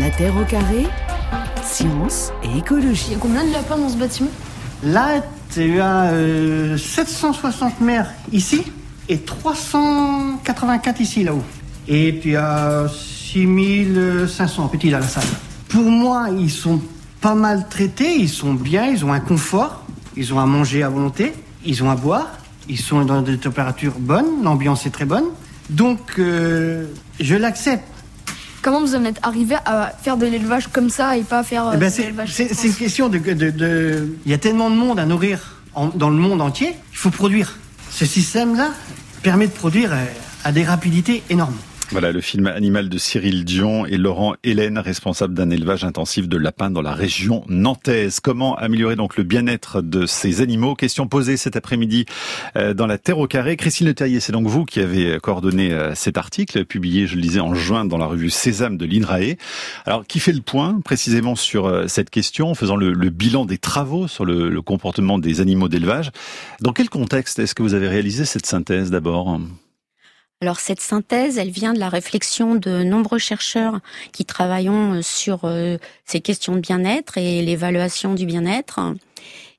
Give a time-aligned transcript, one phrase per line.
[0.00, 0.86] La Terre au carré,
[1.64, 3.06] science et écologie.
[3.08, 4.30] Il y a combien de lapins dans ce bâtiment?
[4.84, 8.62] Là, tu as euh, 760 mères ici
[9.08, 11.42] et 384 ici là-haut.
[11.88, 15.24] Et puis à 6500 petits dans la salle.
[15.68, 16.80] Pour moi, ils sont
[17.20, 19.84] pas mal traités, ils sont bien, ils ont un confort,
[20.16, 21.32] ils ont à manger à volonté,
[21.64, 22.28] ils ont à boire,
[22.68, 25.26] ils sont dans des températures bonnes, l'ambiance est très bonne.
[25.70, 26.86] Donc, euh,
[27.18, 27.84] je l'accepte.
[28.62, 31.72] Comment vous en êtes arrivé à faire de l'élevage comme ça et pas faire euh,
[31.74, 34.68] Eh ben, de c'est l'élevage c'est- une question de, de- de- Il y a tellement
[34.70, 37.56] de monde à nourrir en- dans le monde entier, il faut produire.
[37.90, 38.70] Ce système-là
[39.22, 40.04] permet de produire euh,
[40.44, 41.56] à des rapidités énormes.
[41.90, 46.36] Voilà le film Animal de Cyril Dion et Laurent Hélène, responsable d'un élevage intensif de
[46.36, 48.20] lapins dans la région nantaise.
[48.20, 50.74] Comment améliorer donc le bien-être de ces animaux?
[50.74, 52.04] Question posée cet après-midi
[52.56, 53.56] euh, dans la Terre au carré.
[53.56, 57.40] Christine Le c'est donc vous qui avez coordonné euh, cet article, publié, je le disais,
[57.40, 59.36] en juin dans la revue Sésame de l'INRAE.
[59.86, 63.46] Alors, qui fait le point précisément sur euh, cette question, en faisant le, le bilan
[63.46, 66.10] des travaux sur le, le comportement des animaux d'élevage?
[66.60, 69.40] Dans quel contexte est-ce que vous avez réalisé cette synthèse d'abord?
[70.40, 73.80] Alors cette synthèse, elle vient de la réflexion de nombreux chercheurs
[74.12, 78.78] qui travaillons sur euh, ces questions de bien-être et l'évaluation du bien-être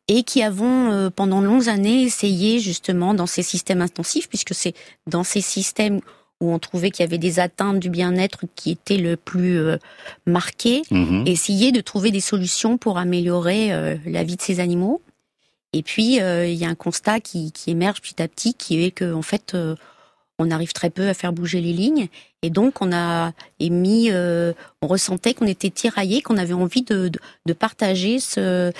[0.07, 4.55] et qui avons euh, pendant de longues années essayé justement dans ces systèmes intensifs, puisque
[4.55, 4.73] c'est
[5.05, 5.99] dans ces systèmes
[6.39, 9.77] où on trouvait qu'il y avait des atteintes du bien-être qui étaient le plus euh,
[10.25, 11.27] marquées, Mhm.
[11.27, 15.01] essayer de trouver des solutions pour améliorer euh, la vie de ces animaux.
[15.73, 18.81] Et puis euh, il y a un constat qui, qui émerge petit à petit, qui
[18.85, 19.75] est que en fait euh,
[20.39, 22.07] on arrive très peu à faire bouger les lignes,
[22.41, 27.09] et donc on a émis, euh, on ressentait qu'on était tiraillé, qu'on avait envie de,
[27.09, 28.71] de, de partager ce,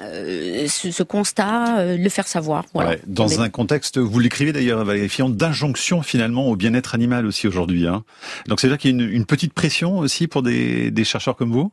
[0.00, 2.64] euh, ce, ce constat, euh, le faire savoir.
[2.74, 2.90] Voilà.
[2.90, 7.24] Ouais, dans Mais- un contexte, vous l'écrivez d'ailleurs, Valérie Fillon, d'injonction finalement au bien-être animal
[7.24, 7.86] aussi aujourd'hui.
[7.86, 8.04] Hein.
[8.48, 11.52] Donc c'est-à-dire qu'il y a une, une petite pression aussi pour des, des chercheurs comme
[11.52, 11.70] vous?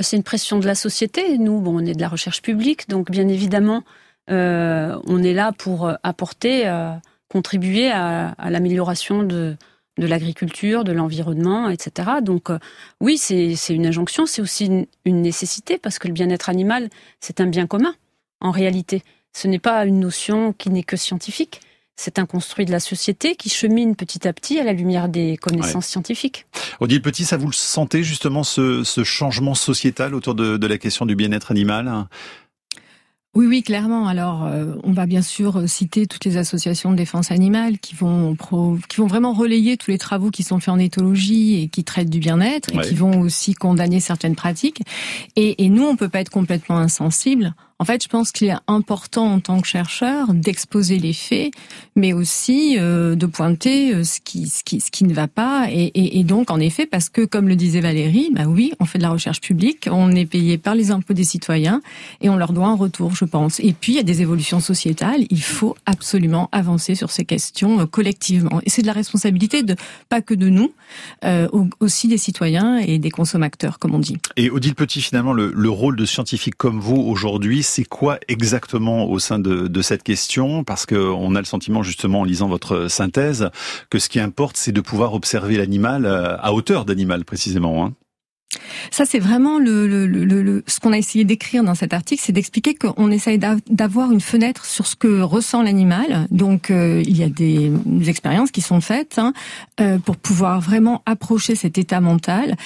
[0.00, 1.38] C'est une pression de la société.
[1.38, 3.84] Nous, bon, on est de la recherche publique, donc bien évidemment,
[4.30, 6.90] euh, on est là pour apporter, euh,
[7.34, 9.56] contribuer à, à l'amélioration de,
[9.98, 12.22] de l'agriculture, de l'environnement, etc.
[12.22, 12.58] Donc euh,
[13.00, 17.40] oui, c'est une injonction, c'est aussi une, une nécessité, parce que le bien-être animal, c'est
[17.40, 17.94] un bien commun,
[18.40, 19.02] en réalité.
[19.32, 21.60] Ce n'est pas une notion qui n'est que scientifique.
[21.96, 25.36] C'est un construit de la société qui chemine petit à petit à la lumière des
[25.36, 26.46] connaissances scientifiques.
[26.80, 30.78] Odile Petit, ça vous le sentez justement ce, ce changement sociétal autour de, de la
[30.78, 32.06] question du bien-être animal?
[33.34, 34.06] Oui, oui, clairement.
[34.06, 37.94] Alors, euh, on va bien sûr euh, citer toutes les associations de défense animale qui
[37.96, 41.68] vont pro- qui vont vraiment relayer tous les travaux qui sont faits en éthologie et
[41.68, 42.84] qui traitent du bien-être Ouais.
[42.84, 44.82] et qui vont aussi condamner certaines pratiques.
[45.34, 47.54] Et, et nous, on peut pas être complètement insensible.
[47.80, 51.50] En fait, je pense qu'il est important en tant que chercheur d'exposer les faits,
[51.96, 55.66] mais aussi euh, de pointer euh, ce qui, ne va pas.
[55.70, 59.02] Et, donc, en effet, parce que, comme le disait Valérie, bah oui, on fait de
[59.02, 61.82] la recherche publique, on est payé par les impôts des citoyens
[62.20, 63.58] et on leur doit un retour, je pense.
[63.58, 65.26] Et puis, il y a des évolutions sociétales.
[65.30, 68.60] Il faut absolument avancer sur ces questions euh, collectivement.
[68.64, 69.74] Et c'est de la responsabilité de
[70.08, 70.72] pas que de nous,
[71.24, 74.16] au- aussi des citoyens et des consommateurs, comme on dit.
[74.36, 79.06] Et Odile Petit, finalement, le, le rôle de scientifique comme vous aujourd'hui, c'est quoi exactement
[79.06, 80.62] au sein de, cette question?
[80.62, 83.50] Parce que on a le sentiment, justement, en lisant votre synthèse,
[83.90, 87.84] que ce qui importe, c'est de pouvoir observer l'animal euh, à hauteur d'animal, précisément.
[87.84, 87.94] Hein.
[88.90, 92.22] Ça, c'est vraiment le, le, le, le- ce qu'on a essayé d'écrire dans cet article,
[92.24, 96.26] c'est d'expliquer qu'on essaye d'a- d'avoir une fenêtre sur ce que ressent l'animal.
[96.30, 99.32] Donc, euh, il y a des, des expériences qui sont faites hein,
[99.80, 102.56] euh, pour pouvoir vraiment approcher cet état mental.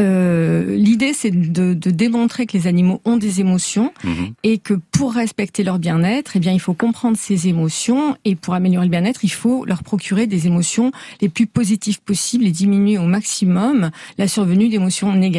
[0.00, 4.32] Euh, L'idée, c'est de, de démontrer que les animaux ont des émotions Mhm.
[4.44, 8.54] et que pour respecter leur bien-être, eh bien, il faut comprendre ces émotions et pour
[8.54, 12.96] améliorer le bien-être, il faut leur procurer des émotions les plus positives possibles et diminuer
[12.98, 15.37] au maximum la survenue d'émotions négatives.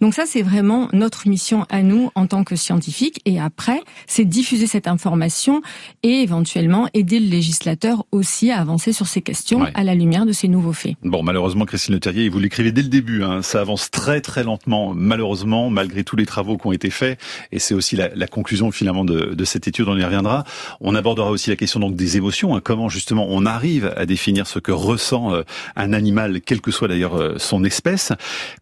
[0.00, 3.20] Donc ça, c'est vraiment notre mission à nous en tant que scientifiques.
[3.24, 5.62] Et après, c'est diffuser cette information
[6.02, 9.70] et éventuellement aider le législateur aussi à avancer sur ces questions Ouais.
[9.74, 10.94] à la lumière de ces nouveaux faits.
[11.02, 14.42] Bon, malheureusement, Christine Le Terrier, vous l'écrivez dès le début, hein, ça avance très très
[14.44, 17.18] lentement, malheureusement, malgré tous les travaux qui ont été faits,
[17.52, 20.44] et c'est aussi la, la conclusion finalement de, de cette étude, on y reviendra.
[20.80, 24.46] On abordera aussi la question donc des émotions, hein, comment justement on arrive à définir
[24.46, 25.42] ce que ressent euh,
[25.76, 28.12] un animal, quelle que soit d'ailleurs euh, son espèce.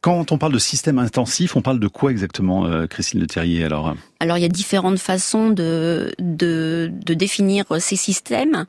[0.00, 3.64] Quand on parle de système intensif, on parle de quoi exactement, euh, Christine Le Terrier
[3.64, 3.94] alors?
[4.20, 8.66] Alors il y a différentes façons de, de, définir ces systèmes.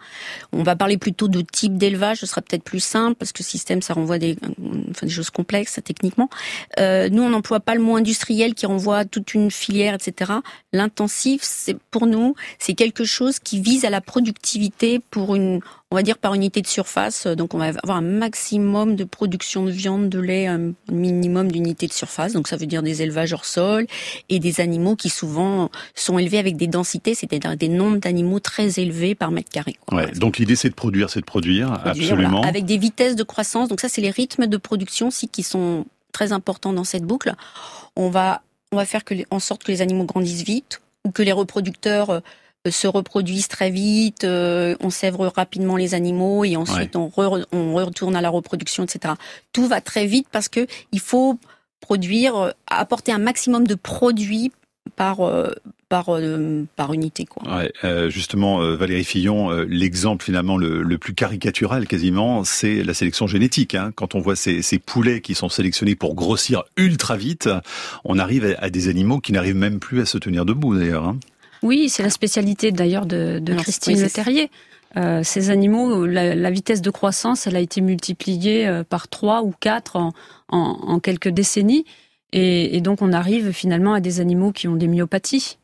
[0.52, 3.82] On va parler plutôt de type d'élevage, ce sera peut-être plus simple parce que système
[3.82, 4.38] ça renvoie des,
[4.92, 6.30] enfin, des choses complexes techniquement.
[6.80, 10.34] Euh, nous on n'emploie pas le mot industriel qui renvoie à toute une filière, etc.
[10.72, 15.96] L'intensif, c'est pour nous c'est quelque chose qui vise à la productivité pour une on
[15.96, 17.26] va dire par unité de surface.
[17.26, 21.88] Donc on va avoir un maximum de production de viande, de lait, un minimum d'unités
[21.88, 22.34] de surface.
[22.34, 23.88] Donc ça veut dire des élevages hors sol
[24.30, 28.80] et des animaux qui souvent sont élevés avec des densités, c'est-à-dire des nombres d'animaux très
[28.80, 29.78] élevés par mètre carré.
[29.92, 32.44] Ouais, donc l'idée c'est de produire, c'est de produire, absolument.
[32.44, 33.70] avec des vitesses de croissance.
[33.70, 37.34] Donc ça c'est les rythmes de production aussi qui sont très importants dans cette boucle.
[37.96, 41.24] On va on va faire que en sorte que les animaux grandissent vite ou que
[41.24, 42.20] les reproducteurs euh,
[42.68, 47.12] se reproduisent très vite, euh, on sèvre rapidement les animaux et ensuite on,
[47.52, 49.14] on, retourne à la reproduction, etc.
[49.54, 51.40] Tout va très vite parce que il faut
[51.80, 54.52] produire, euh, apporter un maximum de produits
[54.96, 55.20] par
[55.88, 56.10] par
[56.76, 57.44] par unité quoi.
[57.58, 63.76] Ouais, justement Valérie Fillon, l'exemple finalement le, le, plus caricatural quasiment, c'est la sélection génétique.
[63.76, 63.92] Hein.
[63.96, 67.50] Quand on voit ces, ces, poulets qui sont sélectionnés pour grossir ultra vite,
[68.04, 71.06] on arrive à, à des animaux qui n'arrivent même plus à se tenir debout d'ailleurs.
[71.06, 71.20] Hein.
[71.62, 74.50] Oui, c'est la spécialité d'ailleurs de, de Christine Le Terrier.
[74.98, 79.54] Euh, ces animaux, la, vitesse de croissance, elle a été multipliée euh, par trois ou
[79.60, 80.14] quatre en,
[80.48, 81.86] en, quelques décennies.
[82.32, 85.59] Et, et, donc on arrive finalement à des animaux qui ont des myopathies.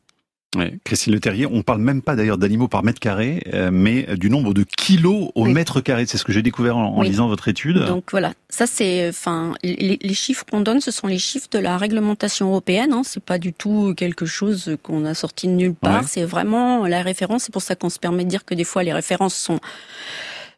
[0.84, 4.30] Christine Le Terrier, on parle même pas d'ailleurs d'animaux par mètre carré, euh, mais du
[4.30, 6.06] nombre de kilos au mètre carré.
[6.06, 7.86] C'est ce que j'ai découvert en, lisant votre étude.
[7.86, 11.78] Donc voilà, ça c'est, enfin, les, chiffres qu'on donne, ce sont les chiffres de la
[11.78, 12.94] réglementation européenne.
[12.94, 13.02] Hein.
[13.04, 16.08] C'est pas du tout quelque chose qu'on a sorti de nulle part.
[16.08, 17.44] C'est vraiment la référence.
[17.44, 19.60] C'est pour ça qu'on se permet de dire que des fois les références sont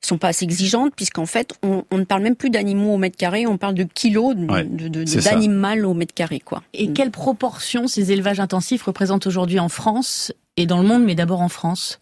[0.07, 3.45] sont pas assez exigeantes puisqu'en fait on, ne parle même plus d'animaux au mètre carré,
[3.47, 6.63] on parle de kilos d'animal au mètre carré quoi.
[6.73, 11.15] Et quelle proportion ces élevages intensifs représentent aujourd'hui en France et dans le monde, mais
[11.15, 11.99] d'abord en France?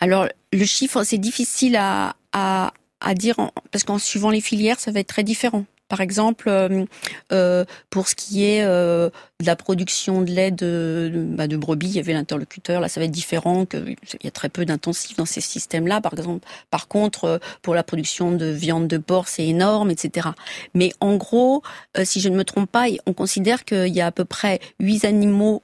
[0.00, 3.36] Alors le chiffre c'est difficile à, à, à dire
[3.70, 5.64] parce qu'en suivant les filières ça va être très différent.
[5.90, 6.84] Par exemple, euh,
[7.32, 9.10] euh, pour ce qui est euh,
[9.40, 12.80] de la production de lait de, bah, de brebis, il y avait l'interlocuteur.
[12.80, 13.66] Là, ça va être différent.
[13.74, 16.00] Il y a très peu d'intensifs dans ces systèmes-là.
[16.00, 20.28] Par exemple, par contre, pour la production de viande de porc, c'est énorme, etc.
[20.74, 21.64] Mais en gros,
[22.04, 25.04] si je ne me trompe pas, on considère qu'il y a à peu près 8
[25.04, 25.60] animaux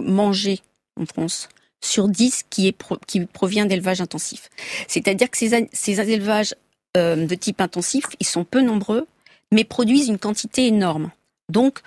[0.00, 0.60] mangés
[1.00, 1.48] en France
[1.80, 4.50] sur 10 qui, est provient d'élevage intensif.
[4.86, 6.54] C'est-à-dire que ces, ces élevages
[6.96, 9.06] euh, de type intensif, ils sont peu nombreux,
[9.52, 11.10] mais produisent une quantité énorme.
[11.48, 11.80] Donc,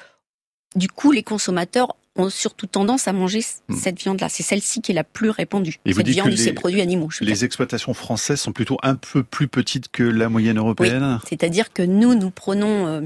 [0.76, 3.76] du coup, les consommateurs ont surtout tendance à manger hmm.
[3.76, 4.30] cette viande-là.
[4.30, 5.80] C'est celle-ci qui est la plus répandue.
[5.86, 7.10] Et cette viande de ces produits animaux.
[7.22, 11.20] Les exploitations françaises sont plutôt un peu plus petites que la moyenne européenne.
[11.22, 13.02] Oui, C'est-à-dire que nous, nous prenons euh,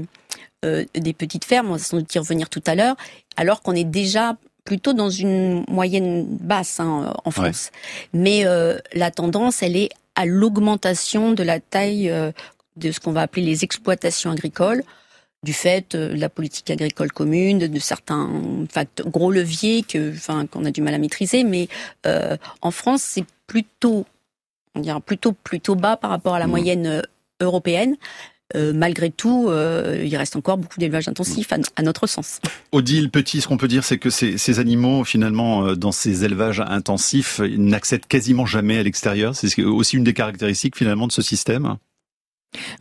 [0.64, 2.96] euh, des petites fermes, on va sans doute y revenir tout à l'heure,
[3.36, 7.70] alors qu'on est déjà plutôt dans une moyenne basse hein, en France.
[8.12, 8.44] Mais
[8.92, 12.32] la tendance, elle est à l'augmentation de la taille euh,
[12.76, 14.82] de ce qu'on va appeler les exploitations agricoles,
[15.44, 18.28] du fait euh, de la politique agricole commune, de, certains
[19.06, 21.44] gros leviers que, enfin, qu'on a du mal à maîtriser.
[21.44, 21.68] Mais
[22.04, 24.06] euh, en France, c'est plutôt,
[24.74, 26.50] on dirait plutôt plutôt bas par rapport à la mmh.
[26.50, 27.02] moyenne
[27.40, 27.96] européenne.
[28.56, 32.40] Euh, malgré tout, euh, il reste encore beaucoup d'élevage intensif à, notre sens.
[32.72, 36.24] Odile Petit, ce qu'on peut dire, c'est que ces, ces, animaux, finalement, euh, dans ces
[36.24, 39.36] élevages intensifs, n'accèdent quasiment jamais à l'extérieur.
[39.36, 41.76] C'est aussi une des caractéristiques, finalement, de ce système.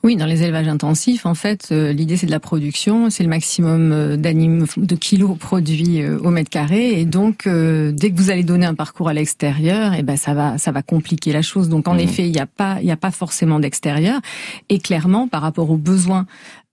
[0.04, 3.30] Oui, dans les élevages intensifs, en fait, euh, l'idée c'est de la production, c'est le
[3.30, 8.30] maximum euh, d'animaux, de kilos produits euh, au mètre carré, et donc dès que vous
[8.30, 11.42] allez donner un parcours à l'extérieur, et eh ben ça va, ça va compliquer la
[11.42, 11.68] chose.
[11.68, 12.00] Donc en mmh.
[12.00, 14.22] effet, il n'y a pas, il n'y a pas forcément d'extérieur,
[14.70, 16.26] et clairement par rapport aux besoins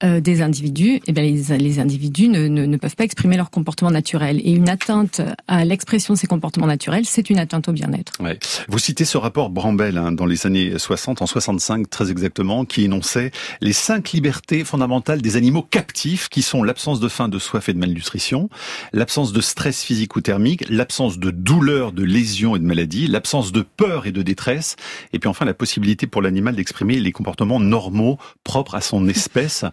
[0.04, 3.50] euh, des individus, eh bien les, les individus ne, ne, ne, peuvent pas exprimer leur
[3.50, 4.40] comportement naturel.
[4.44, 8.12] Et une atteinte à l'expression de ces comportements naturels, c'est une atteinte au bien-être.
[8.20, 8.38] Ouais.
[8.68, 12.84] Vous citez ce rapport Brambell hein, dans les années 60, en 65 très exactement, qui
[12.84, 17.68] énonçait les cinq libertés fondamentales des animaux captifs, qui sont l'absence de faim, de soif
[17.68, 18.50] et de malnutrition,
[18.92, 23.52] l'absence de stress physique ou thermique, l'absence de douleur, de lésions et de maladies, l'absence
[23.52, 24.76] de peur et de détresse,
[25.12, 29.64] et puis enfin la possibilité pour l'animal d'exprimer les comportements normaux propres à son espèce.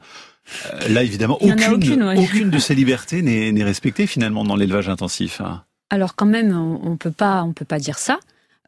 [0.66, 5.42] Euh, là, évidemment, aucune, aucune, de ces libertés n'est respectée finalement dans l'élevage intensif.
[5.42, 5.64] Hein.
[5.90, 8.20] Alors quand même, on peut pas, on peut pas dire ça,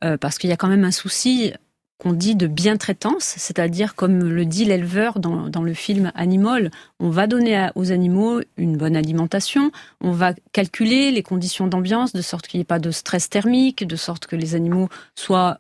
[0.04, 1.54] euh, parce qu'il y a quand même un souci
[1.98, 7.10] qu'on dit de bien-traitance, c'est-à-dire comme le dit l'éleveur dans, dans, le film Animal, on
[7.10, 12.48] va donner aux animaux une bonne alimentation, on va calculer les conditions d'ambiance de sorte
[12.48, 15.60] qu'il n'y ait pas de stress thermique, de sorte que les animaux soient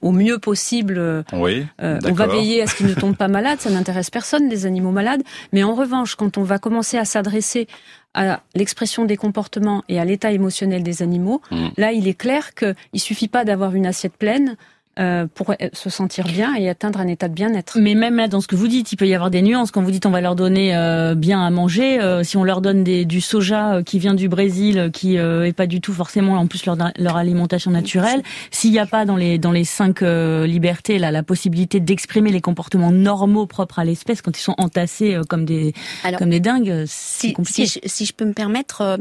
[0.00, 1.24] au mieux possible.
[1.32, 4.48] Oui, euh, on va veiller à ce qu'ils ne tombent pas malades, ça n'intéresse personne,
[4.48, 5.22] les animaux malades.
[5.52, 7.66] Mais en revanche, quand on va commencer à s'adresser
[8.14, 11.68] à l'expression des comportements et à l'état émotionnel des animaux, mm.
[11.76, 14.56] là, il est clair qu'il suffit pas d'avoir une assiette pleine
[15.00, 17.78] euh, pour se sentir bien et atteindre un état de bien-être.
[17.80, 19.72] Mais même là, dans ce que vous dites, il peut y avoir des nuances.
[19.72, 22.60] Quand vous dites on va leur donner euh, bien à manger, euh, si on leur
[22.60, 26.46] donne des, du soja qui vient du Brésil, qui est pas du tout forcément en
[26.46, 28.22] plus leur, leur alimentation naturelle,
[28.52, 32.40] s'il n'y a pas dans les dans les cinq libertés là la possibilité d'exprimer les
[32.40, 35.74] comportements normaux propres à l'espèce quand ils sont entassés comme des
[36.18, 37.66] comme des dingues, c'est compliqué.
[37.66, 38.98] Si je, si je, peux me permettre,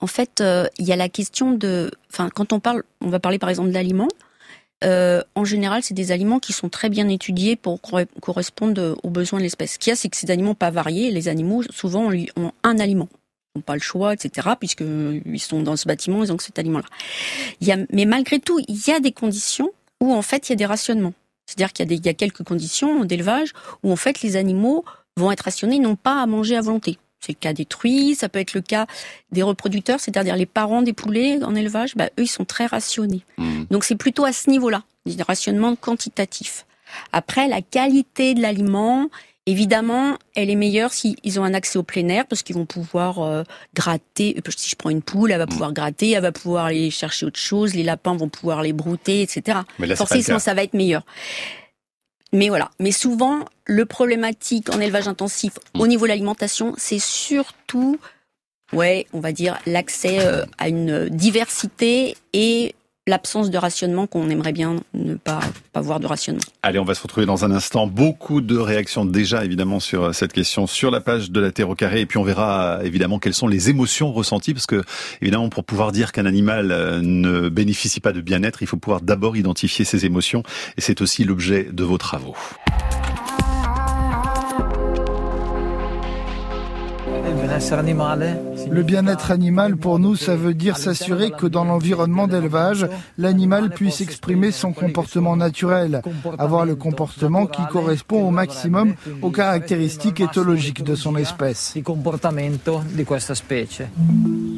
[0.00, 0.42] en fait,
[0.78, 3.70] il y a la question de, enfin, quand on parle, on va parler par exemple
[3.70, 4.08] d'aliments.
[4.84, 7.80] Euh, en général, c'est des aliments qui sont très bien étudiés pour
[8.20, 9.74] correspondre aux besoins de l'espèce.
[9.74, 11.10] Ce qu'il y a, c'est que ces animaux pas variés.
[11.10, 13.08] Les animaux, souvent, ont un aliment.
[13.56, 17.86] N'ont pas le choix, etc., puisqu'ils sont dans ce bâtiment, ils ont cet aliment-là.
[17.92, 20.66] Mais malgré tout, il y a des conditions où, en fait, il y a des
[20.66, 21.14] rationnements.
[21.46, 24.84] C'est-à-dire qu'il y, a y a quelques conditions d'élevage où, en fait, les animaux
[25.16, 26.98] vont être rationnés, n'ont pas à manger à volonté.
[27.24, 28.86] C'est le cas des truies, ça peut être le cas
[29.32, 33.22] des reproducteurs, c'est-à-dire les parents des poulets en élevage, bah, eux, ils sont très rationnés.
[33.38, 33.64] Mmh.
[33.70, 36.66] Donc c'est plutôt à ce niveau-là, des rationnements quantitatifs.
[37.12, 39.08] Après, la qualité de l'aliment,
[39.46, 43.20] évidemment, elle est meilleure s'ils ont un accès au plein air, parce qu'ils vont pouvoir
[43.20, 43.42] euh,
[43.74, 44.36] gratter.
[44.56, 45.48] Si je prends une poule, elle va mmh.
[45.48, 49.22] pouvoir gratter, elle va pouvoir aller chercher autre chose, les lapins vont pouvoir les brouter,
[49.22, 49.60] etc.
[49.78, 51.02] Mais Forcément, ça va être meilleur.
[52.34, 52.70] Mais voilà.
[52.80, 57.98] Mais souvent, le problématique en élevage intensif au niveau de l'alimentation, c'est surtout,
[58.72, 62.74] ouais, on va dire l'accès euh, à une diversité et
[63.06, 65.40] l'absence de rationnement qu'on aimerait bien ne pas,
[65.72, 66.40] pas voir de rationnement.
[66.62, 67.86] Allez, on va se retrouver dans un instant.
[67.86, 71.74] Beaucoup de réactions déjà évidemment sur cette question sur la page de la Terre au
[71.74, 74.82] carré et puis on verra évidemment quelles sont les émotions ressenties parce que
[75.20, 79.02] évidemment pour pouvoir dire qu'un animal euh, ne bénéficie pas de bien-être, il faut pouvoir
[79.02, 80.42] d'abord identifier ses émotions
[80.78, 82.36] et c'est aussi l'objet de vos travaux.
[88.70, 92.86] Le bien-être animal, pour nous, ça veut dire s'assurer que dans l'environnement d'élevage,
[93.18, 96.02] l'animal puisse exprimer son comportement naturel,
[96.38, 101.74] avoir le comportement qui correspond au maximum aux caractéristiques éthologiques de son espèce.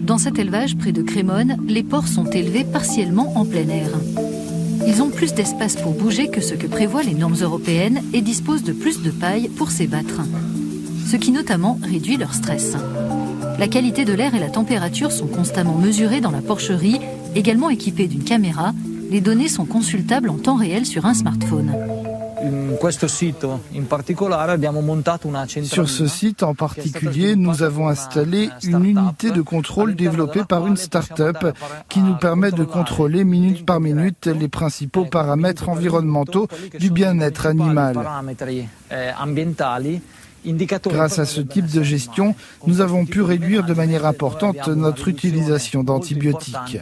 [0.02, 3.90] Dans cet élevage près de Crémone, les porcs sont élevés partiellement en plein air.
[4.86, 8.62] Ils ont plus d'espace pour bouger que ce que prévoient les normes européennes et disposent
[8.62, 10.20] de plus de paille pour s'ébattre
[11.06, 12.76] ce qui notamment réduit leur stress.
[13.58, 17.00] La qualité de l'air et la température sont constamment mesurées dans la porcherie,
[17.34, 18.72] également équipée d'une caméra.
[19.10, 21.72] Les données sont consultables en temps réel sur un smartphone.
[25.64, 30.76] Sur ce site en particulier, nous avons installé une unité de contrôle développée par une
[30.76, 31.38] start-up
[31.88, 36.46] qui nous permet de contrôler minute par minute les principaux paramètres environnementaux
[36.78, 37.96] du bien-être animal.
[40.86, 42.34] Grâce à ce type de gestion,
[42.66, 46.78] nous avons pu réduire de manière importante notre utilisation d'antibiotiques.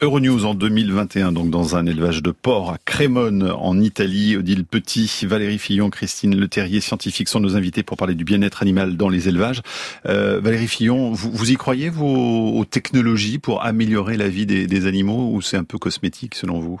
[0.00, 4.36] Euronews en 2021, donc dans un élevage de porc à Crémone, en Italie.
[4.36, 8.96] Odile Petit, Valérie Fillon, Christine Leterrier, scientifiques, sont nos invités pour parler du bien-être animal
[8.96, 9.62] dans les élevages.
[10.06, 15.30] Euh, Valérie Fillon, vous, y croyez, vous, aux technologies pour améliorer la vie des animaux,
[15.32, 16.80] ou c'est un peu cosmétique selon vous?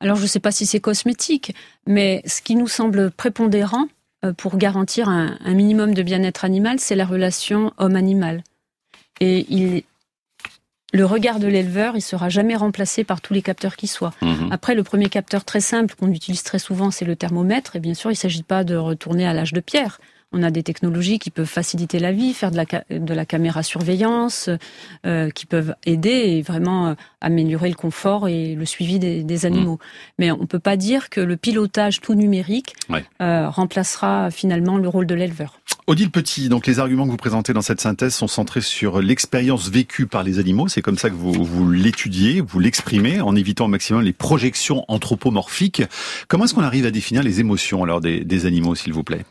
[0.00, 1.54] Alors je ne sais pas si c'est cosmétique,
[1.86, 3.86] mais ce qui nous semble prépondérant
[4.24, 8.42] euh, pour garantir un, minimum de bien-être animal, c'est la relation homme-animal.
[9.20, 9.82] Et il,
[10.92, 14.14] le regard de l'éleveur, il sera jamais remplacé par tous les capteurs qui soient.
[14.22, 14.48] Mhm.
[14.52, 17.76] Après, le premier capteur très simple qu'on utilise très souvent, c'est le thermomètre.
[17.76, 20.00] Et bien sûr, il ne s'agit pas de retourner à l'âge de pierre.
[20.32, 23.62] On a des technologies qui peuvent faciliter la vie, faire de la, de la caméra
[23.62, 24.50] surveillance,
[25.06, 29.76] euh, qui peuvent aider et vraiment euh, améliorer le confort et le suivi des, animaux.
[29.76, 30.12] Mmh.
[30.18, 32.74] Mais on ne peut pas dire que le pilotage tout numérique
[33.22, 35.60] euh, remplacera finalement le rôle de l'éleveur.
[35.86, 39.70] Odile Petit, donc les arguments que vous présentez dans cette synthèse sont centrés sur l'expérience
[39.70, 40.68] vécue par les animaux.
[40.68, 44.84] C'est comme ça que vous, vous l'étudiez, vous l'exprimez, en évitant au maximum les projections
[44.88, 45.82] anthropomorphiques.
[46.28, 49.24] Comment est-ce qu'on arrive à définir les émotions alors des, des animaux, s'il vous plaît?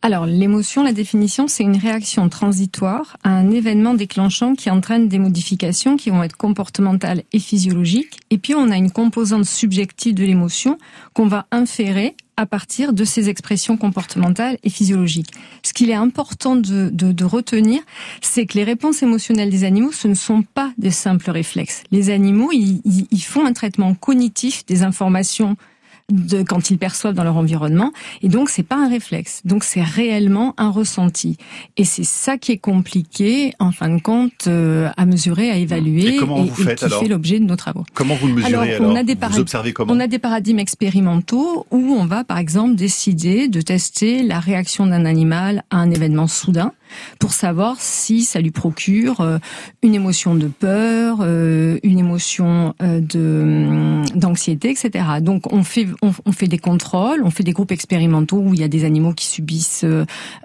[0.00, 5.18] Alors, l'émotion, la définition, c'est une réaction transitoire à un événement déclenchant qui entraîne des
[5.18, 8.20] modifications qui vont être comportementales et physiologiques.
[8.30, 10.78] Et puis, on a une composante subjective de l'émotion
[11.14, 15.32] qu'on va inférer à partir de ces expressions comportementales et physiologiques.
[15.64, 17.80] Ce qu'il est important de, de retenir,
[18.22, 21.82] c'est que les réponses émotionnelles des animaux, ce ne sont pas des simples réflexes.
[21.90, 25.56] Les animaux, ils, ils font un traitement cognitif des informations
[26.10, 27.92] de quand ils perçoivent dans leur environnement.
[28.22, 29.42] Et donc, c'est pas un réflexe.
[29.44, 31.36] Donc, c'est réellement un ressenti.
[31.76, 36.14] Et c'est ça qui est compliqué, en fin de compte, euh, à mesurer, à évaluer.
[36.14, 37.84] Et comment vous faites, qui fait l'objet de nos travaux.
[37.92, 40.58] Comment vous le mesurez alors, on a des vous observez comment On a des paradigmes
[40.58, 45.90] expérimentaux où on va, par exemple, décider de tester la réaction d'un animal à un
[45.90, 46.72] événement soudain.
[47.18, 49.38] Pour savoir si ça lui procure euh,
[49.82, 55.04] une émotion de peur, euh, une émotion euh, de d'anxiété, etc.
[55.20, 58.64] Donc on fait on, fait des contrôles, on fait des groupes expérimentaux où il y
[58.64, 59.84] a des animaux qui subissent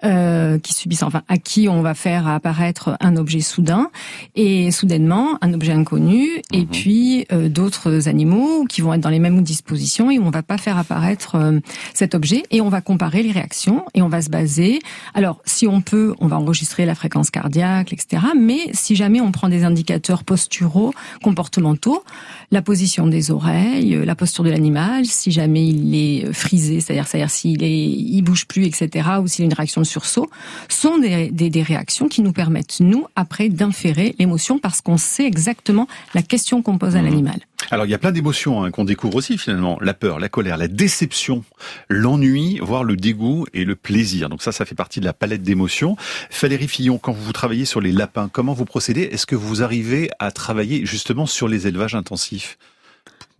[0.01, 3.89] qui subissent enfin à qui on va faire apparaître un objet soudain
[4.35, 6.67] et soudainement un objet inconnu et mhm.
[6.67, 10.57] puis d'autres animaux qui vont être dans les mêmes dispositions et où on va pas
[10.57, 11.61] faire apparaître
[11.93, 14.79] cet objet et on va comparer les réactions et on va se baser.
[15.13, 18.23] Alors si on peut, on va enregistrer la fréquence cardiaque, etc.
[18.37, 22.03] Mais si jamais on prend des indicateurs posturaux, comportementaux,
[22.51, 27.29] la position des oreilles, la posture de l'animal, si jamais il est frisé, c'est-à-dire, c'est-à-dire
[27.29, 30.29] s'il est, il bouge plus, etc., ou s'il a une réaction de sursaut,
[30.69, 35.25] sont des, des, des réactions qui nous permettent, nous, après, d'inférer l'émotion parce qu'on sait
[35.25, 37.05] exactement la question qu'on pose à mmh.
[37.05, 37.39] l'animal.
[37.71, 40.57] Alors il y a plein d'émotions hein, qu'on découvre aussi finalement, la peur, la colère,
[40.57, 41.43] la déception,
[41.89, 44.29] l'ennui, voire le dégoût et le plaisir.
[44.29, 45.95] Donc ça, ça fait partie de la palette d'émotions.
[46.41, 49.03] Valérie Fillon, quand vous travaillez sur les lapins, comment vous procédez?
[49.03, 52.57] Est-ce que vous arrivez à travailler justement sur les élevages intensifs?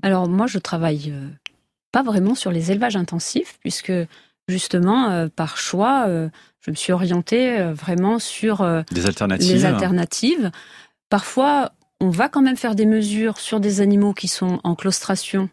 [0.01, 1.27] Alors moi, je travaille euh,
[1.91, 3.93] pas vraiment sur les élevages intensifs, puisque
[4.47, 9.51] justement, euh, par choix, euh, je me suis orientée vraiment sur des alternatives.
[9.51, 10.51] les alternatives.
[11.09, 11.73] Parfois,
[12.03, 15.49] on va quand même faire des mesures sur des animaux qui sont en claustration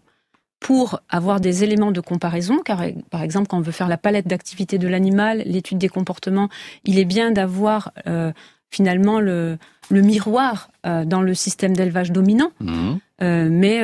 [0.58, 4.26] pour avoir des éléments de comparaison, car par exemple quand on veut faire la palette
[4.26, 6.48] d'activité de l'animal, l'étude des comportements,
[6.84, 8.32] il est bien d'avoir euh,
[8.68, 9.58] finalement le,
[9.90, 12.50] miroir euh, dans le système d'élevage dominant.
[12.58, 12.94] Mmh.
[13.22, 13.82] Euh, mais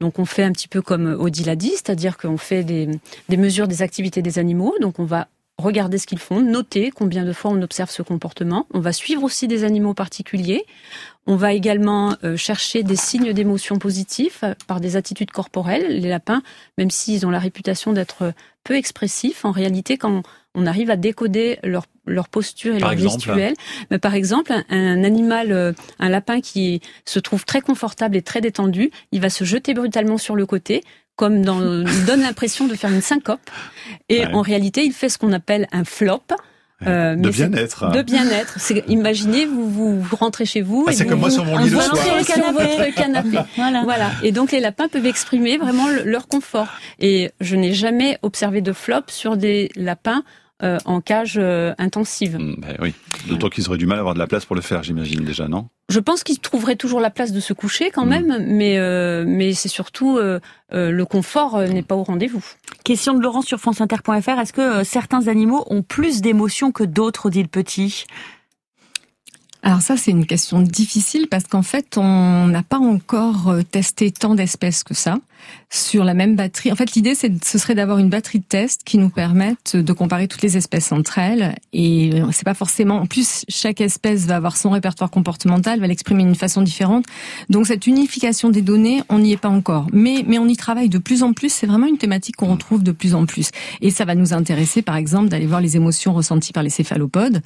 [0.00, 2.88] donc on fait un petit peu comme Odile l'a dit, c'est-à-dire qu'on fait des,
[3.28, 5.26] des mesures des activités des animaux, donc on va
[5.58, 8.66] regarder ce qu'ils font, noter combien de fois on observe ce comportement.
[8.72, 10.64] On va suivre aussi des animaux particuliers.
[11.26, 16.00] On va également euh, chercher des signes d'émotion positifs euh, par des attitudes corporelles.
[16.00, 16.42] Les lapins,
[16.78, 18.32] même s'ils ont la réputation d'être
[18.64, 20.22] peu expressifs, en réalité, quand
[20.54, 23.54] on arrive à décoder leur, leur posture et leur gestuelle,
[23.90, 28.40] mais par exemple, un, animal, euh, un lapin qui se trouve très confortable et très
[28.40, 30.82] détendu, il va se jeter brutalement sur le côté,
[31.18, 33.50] comme dans, donne l'impression de faire une syncope.
[34.08, 36.22] Et en réalité, il fait ce qu'on appelle un flop.
[36.86, 37.90] Euh, de bien-être.
[37.90, 38.56] De bien-être.
[38.86, 39.68] Imaginez, vous,
[40.00, 40.86] vous, rentrez chez vous.
[40.86, 41.92] Ah, c'est comme moi sur mon lit le soir.
[42.94, 43.38] Canapé.
[43.56, 43.82] voilà.
[43.82, 44.10] voilà.
[44.22, 46.68] Et donc les lapins peuvent exprimer vraiment leur confort.
[47.00, 50.22] Et je n'ai jamais observé de flop sur des lapins
[50.62, 52.36] euh, en cage euh, intensive.
[52.36, 52.92] Mm, ben oui,
[53.28, 55.46] d'autant qu'ils auraient du mal à avoir de la place pour le faire, j'imagine déjà,
[55.46, 55.68] non?
[55.88, 58.08] Je pense qu'ils trouveraient toujours la place de se coucher quand mm.
[58.08, 62.44] même, mais euh, mais c'est surtout le confort n'est pas au rendez-vous.
[62.84, 67.42] Question de Laurent sur franceinter.fr, est-ce que certains animaux ont plus d'émotions que d'autres, dit
[67.42, 68.06] le petit?
[69.62, 74.12] Alors ça, c'est une question difficile parce qu'en fait, on n'a pas encore euh, testé
[74.12, 75.18] tant d'espèces que ça
[75.70, 76.72] sur la même batterie.
[76.72, 80.28] En fait, l'idée, ce serait d'avoir une batterie de tests qui nous permette de comparer
[80.28, 81.56] toutes les espèces entre elles.
[81.72, 82.96] Et euh, c'est pas forcément.
[82.96, 87.04] En plus, chaque espèce va avoir son répertoire comportemental, va l'exprimer d'une façon différente.
[87.50, 89.86] Donc cette unification des données, on n'y est pas encore.
[89.92, 91.52] Mais mais on y travaille de plus en plus.
[91.52, 93.50] C'est vraiment une thématique qu'on retrouve de plus en plus.
[93.80, 97.42] Et ça va nous intéresser, par exemple, d'aller voir les émotions ressenties par les céphalopodes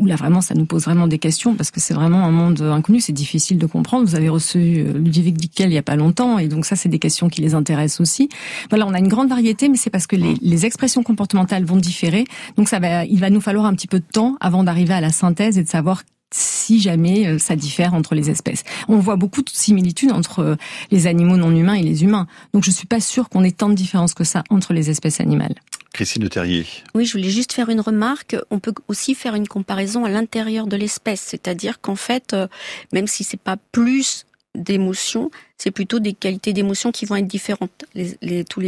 [0.00, 2.60] où là vraiment ça nous pose vraiment des questions parce que c'est vraiment un monde
[2.60, 4.06] inconnu, c'est difficile de comprendre.
[4.06, 6.88] Vous avez reçu euh, Ludovic Dickel il y a pas longtemps et donc ça c'est
[6.88, 8.28] des questions qui les intéressent aussi.
[8.70, 11.76] Voilà, on a une grande variété mais c'est parce que les, les, expressions comportementales vont
[11.76, 12.24] différer.
[12.56, 15.00] Donc ça va il va nous falloir un petit peu de temps avant d'arriver à
[15.00, 18.64] la synthèse et de savoir si jamais euh, ça diffère entre les espèces.
[18.88, 20.56] On voit beaucoup de similitudes entre euh,
[20.90, 22.26] les animaux non humains et les humains.
[22.52, 25.20] Donc je suis pas sûre qu'on ait tant de différences que ça entre les espèces
[25.20, 25.54] animales.
[25.92, 26.66] Christine Terrier.
[26.94, 28.36] Oui, je voulais juste faire une remarque.
[28.50, 32.48] On peut aussi faire une comparaison à l'intérieur de l'espèce, c'est-à-dire qu'en fait, euh,
[32.92, 37.84] même si c'est pas plus d'émotions, c'est plutôt des qualités d'émotions qui vont être différentes.
[37.94, 38.60] Les, tous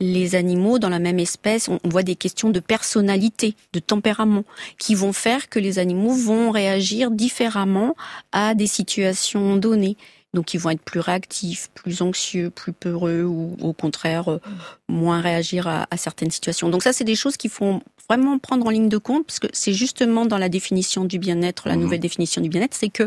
[0.00, 4.44] les animaux dans la même espèce, on, voit des questions de personnalité, de tempérament,
[4.78, 7.96] qui vont faire que les animaux vont réagir différemment
[8.32, 9.96] à des situations données.
[10.32, 14.40] Donc ils vont être plus réactifs, plus anxieux, plus peureux ou au contraire euh,
[14.88, 16.68] moins réagir à, à certaines situations.
[16.68, 19.46] Donc ça, c'est des choses qu'il faut vraiment prendre en ligne de compte parce que
[19.52, 21.80] c'est justement dans la définition du bien-être, la mmh.
[21.80, 23.04] nouvelle définition du bien-être, c'est que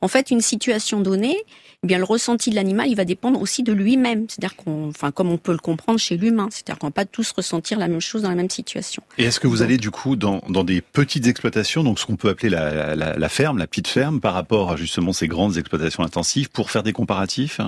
[0.00, 1.36] en fait une situation donnée,
[1.82, 4.26] eh bien le ressenti de l'animal, il va dépendre aussi de lui-même.
[4.28, 7.32] C'est-à-dire qu'on, enfin comme on peut le comprendre chez l'humain, c'est-à-dire qu'on va pas tous
[7.32, 9.02] ressentir la même chose dans la même situation.
[9.18, 12.16] Et est-ce que vous allez du coup dans, dans des petites exploitations, donc ce qu'on
[12.16, 15.58] peut appeler la, la, la ferme, la petite ferme, par rapport à justement ces grandes
[15.58, 17.60] exploitations intensives, pour faire des comparatifs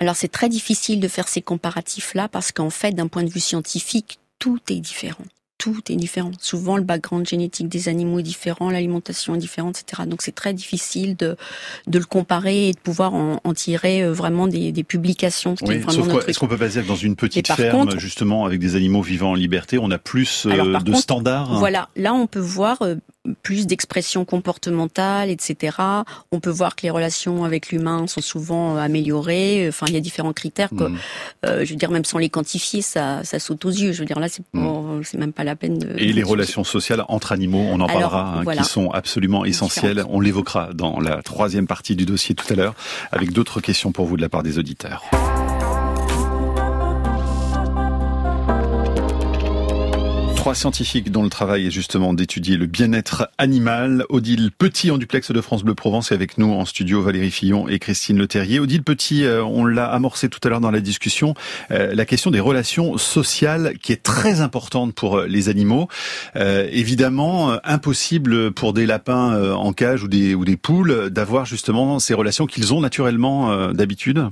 [0.00, 3.40] alors c'est très difficile de faire ces comparatifs-là parce qu'en fait, d'un point de vue
[3.40, 5.24] scientifique, tout est différent
[5.64, 6.30] tout est différent.
[6.40, 10.02] Souvent, le background génétique des animaux est différent, l'alimentation est différente, etc.
[10.06, 11.36] Donc, c'est très difficile de,
[11.86, 15.54] de le comparer et de pouvoir en, en tirer euh, vraiment des, des publications.
[15.62, 15.80] Oui,
[16.26, 19.30] est-ce qu'on peut pas dire dans une petite ferme, contre, justement, avec des animaux vivant
[19.30, 21.58] en liberté, on a plus euh, de contre, standards hein?
[21.58, 22.96] Voilà, là, on peut voir euh,
[23.42, 25.78] plus d'expression comportementale, etc.
[26.30, 29.66] On peut voir que les relations avec l'humain sont souvent améliorées.
[29.68, 30.98] Enfin, il y a différents critères que, mmh.
[31.46, 33.92] euh, je veux dire, même sans les quantifier, ça, ça saute aux yeux.
[33.92, 35.00] Je veux dire, là, c'est mmh.
[35.04, 35.94] c'est même pas la peine de.
[35.98, 38.62] Et les relations sociales entre animaux, on en Alors, parlera, hein, voilà.
[38.62, 40.04] qui sont absolument essentielles.
[40.08, 42.74] On l'évoquera dans la troisième partie du dossier tout à l'heure,
[43.12, 45.02] avec d'autres questions pour vous de la part des auditeurs.
[50.54, 54.04] Trois scientifiques dont le travail est justement d'étudier le bien-être animal.
[54.08, 57.66] Odile Petit en duplex de France Bleu Provence et avec nous en studio Valérie Fillon
[57.66, 58.60] et Christine Leterrier.
[58.60, 61.34] Odile Petit, euh, on l'a amorcé tout à l'heure dans la discussion,
[61.72, 65.88] euh, la question des relations sociales qui est très importante pour euh, les animaux.
[66.36, 72.72] Évidemment, impossible pour des lapins en cage ou des poules d'avoir justement ces relations qu'ils
[72.72, 74.28] ont naturellement d'habitude.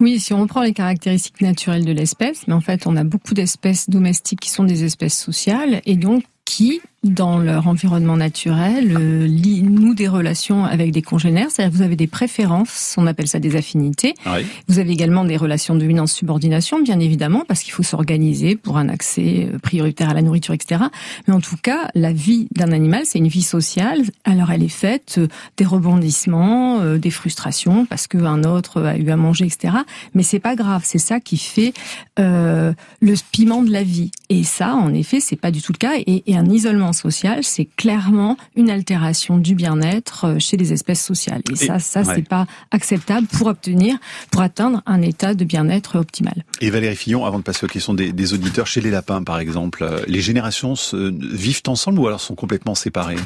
[0.00, 3.34] Oui, si on reprend les caractéristiques naturelles de l'espèce, mais en fait, on a beaucoup
[3.34, 9.28] d'espèces domestiques qui sont des espèces sociales et donc qui, dans leur environnement naturel, euh,
[9.62, 11.50] nouent des relations avec des congénères.
[11.50, 14.14] C'est-à-dire vous avez des préférences, on appelle ça des affinités.
[14.26, 14.44] Oui.
[14.66, 18.88] Vous avez également des relations de dominance-subordination, bien évidemment, parce qu'il faut s'organiser pour un
[18.88, 20.82] accès euh, prioritaire à la nourriture, etc.
[21.26, 24.02] Mais en tout cas, la vie d'un animal, c'est une vie sociale.
[24.24, 29.10] Alors elle est faite euh, des rebondissements, euh, des frustrations, parce qu'un autre a eu
[29.10, 29.74] à manger, etc.
[30.14, 31.72] Mais c'est pas grave, c'est ça qui fait
[32.18, 34.10] euh, le piment de la vie.
[34.28, 35.92] Et ça, en effet, c'est pas du tout le cas.
[36.06, 41.04] Et, et un isolement social, c'est clairement une altération du bien-être euh, chez les espèces
[41.04, 41.42] sociales.
[41.50, 42.14] Et, et ça, ça, ouais.
[42.14, 43.96] c'est pas acceptable pour obtenir,
[44.30, 46.44] pour atteindre un état de bien-être optimal.
[46.60, 49.38] Et Valérie Fillon, avant de passer aux questions des, des auditeurs, chez les lapins, par
[49.38, 50.96] exemple, euh, les générations se,
[51.34, 53.16] vivent ensemble ou alors sont complètement séparées?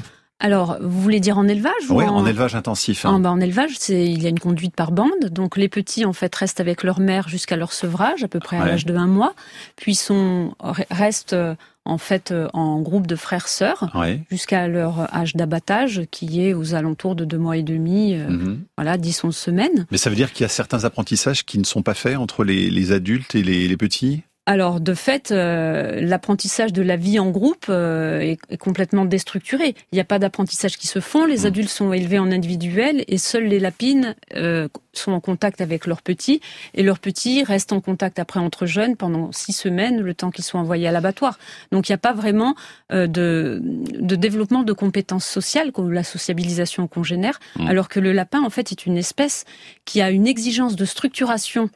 [0.40, 2.16] Alors, vous voulez dire en élevage Oui, en...
[2.16, 3.06] en, élevage intensif.
[3.06, 3.10] Hein.
[3.10, 5.28] En, bah, en élevage, c'est il y a une conduite par bande.
[5.30, 8.56] Donc les petits en fait restent avec leur mère jusqu'à leur sevrage, à peu près
[8.56, 8.70] à ouais.
[8.70, 9.34] l'âge de un mois,
[9.76, 10.56] puis sont
[10.90, 11.36] restent
[11.84, 14.22] en fait en groupe de frères-sœurs ouais.
[14.30, 18.42] jusqu'à leur âge d'abattage qui est aux alentours de deux mois et demi, euh, mm
[18.44, 18.56] -hmm.
[18.76, 19.86] voilà, 10-11 semaines.
[19.90, 22.44] Mais ça veut dire qu'il y a certains apprentissages qui ne sont pas faits entre
[22.44, 24.22] les, les adultes et les, les petits?
[24.44, 29.76] Alors, de fait, euh, l'apprentissage de la vie en groupe euh, est, est, complètement déstructuré.
[29.92, 31.26] Il n'y a pas d'apprentissage qui se font.
[31.26, 35.86] Les adultes sont élevés en individuel et seules les lapines euh, sont en contact avec
[35.86, 36.40] leurs petits.
[36.74, 40.44] Et leurs petits restent en contact après entre jeunes pendant six semaines, le temps qu'ils
[40.44, 41.38] soient envoyés à l'abattoir.
[41.70, 42.56] Donc, il n'y a pas vraiment
[42.90, 47.68] euh, de, de, développement de compétences sociales, comme la sociabilisation congénère, mmh.
[47.68, 49.44] alors que le lapin, en fait, est une espèce
[49.84, 51.70] qui a une exigence de structuration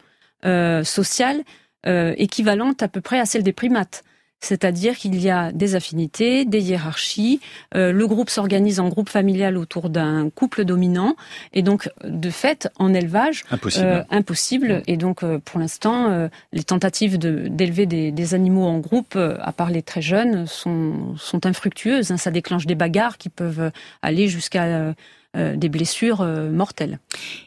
[0.44, 1.44] euh, sociale
[1.86, 4.04] euh, équivalente à peu près à celle des primates.
[4.40, 7.40] C'est-à-dire qu'il y a des affinités, des hiérarchies.
[7.74, 11.16] Euh, le groupe s'organise en groupe familial autour d'un couple dominant,
[11.52, 13.86] et donc de fait, en élevage, impossible.
[13.86, 14.82] Euh, impossible.
[14.86, 19.14] Et donc, euh, pour l'instant, euh, les tentatives d'élever de, des, des, animaux en groupe,
[19.16, 22.10] euh, à part les très jeunes, sont, sont infructueuses.
[22.10, 22.18] Hein.
[22.18, 23.72] Ça déclenche des bagarres qui peuvent
[24.02, 24.92] aller jusqu'à euh,
[25.34, 26.98] des blessures euh, mortelles.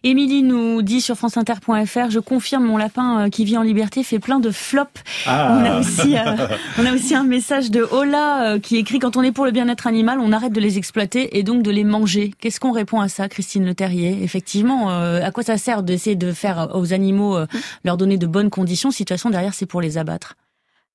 [0.03, 4.19] Émilie nous dit sur franceinter.fr, je confirme, mon lapin euh, qui vit en liberté fait
[4.19, 5.01] plein de flops.
[5.25, 5.57] Ah.
[5.59, 6.15] On, a aussi,
[6.77, 9.87] on a aussi un message de Ola qui écrit, quand on est pour le bien-être
[9.87, 12.33] animal, on arrête de les exploiter et donc de les manger.
[12.39, 14.23] Qu'est-ce qu'on répond à ça, Christine Le Terrier?
[14.23, 17.37] Effectivement, à quoi ça sert d'essayer de faire aux animaux,
[17.83, 20.35] leur donner de bonnes conditions si de toute façon derrière c'est pour les abattre?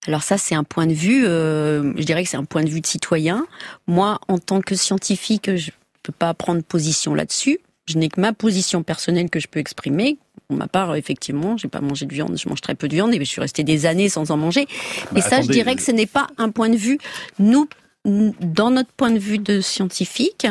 [0.06, 2.68] Alors ça, c'est un point de vue, euh, je dirais que c'est un point de
[2.68, 3.46] vue de citoyen.
[3.86, 5.70] Moi, en tant que scientifique, je
[6.04, 7.58] peux pas prendre position là-dessus.
[7.86, 10.18] Je n'ai que ma position personnelle que je peux exprimer.
[10.48, 13.12] Pour ma part, effectivement, j'ai pas mangé de viande, je mange très peu de viande
[13.14, 14.66] et je suis restée des années sans en manger.
[15.12, 16.98] Mais bah, ça, attendez, je dirais que ce n'est pas un point de vue.
[17.38, 17.68] Nous,
[18.04, 20.46] dans notre point de vue de scientifique,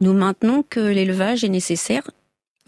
[0.00, 2.10] nous maintenons que l'élevage est nécessaire,